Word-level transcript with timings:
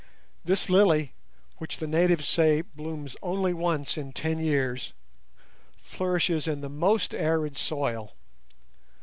This 0.43 0.67
lily, 0.67 1.13
which 1.59 1.77
the 1.77 1.85
natives 1.85 2.27
say 2.27 2.61
blooms 2.61 3.15
only 3.21 3.53
once 3.53 3.99
in 3.99 4.13
ten 4.13 4.39
years, 4.39 4.93
flourishes 5.77 6.47
in 6.47 6.61
the 6.61 6.69
most 6.71 7.13
arid 7.13 7.55
soil. 7.55 8.15